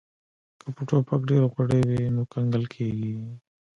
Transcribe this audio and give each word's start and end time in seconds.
که 0.59 0.67
په 0.75 0.81
ټوپک 0.87 1.21
ډیر 1.29 1.43
غوړي 1.51 1.81
وي 1.89 2.01
نو 2.15 2.21
کنګل 2.33 2.63
کیږي 2.73 3.13